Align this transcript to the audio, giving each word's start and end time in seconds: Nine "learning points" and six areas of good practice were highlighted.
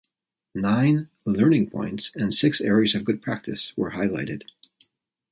Nine 0.55 1.09
"learning 1.25 1.69
points" 1.69 2.09
and 2.15 2.33
six 2.33 2.59
areas 2.59 2.95
of 2.95 3.03
good 3.05 3.21
practice 3.21 3.71
were 3.77 3.91
highlighted. 3.91 4.45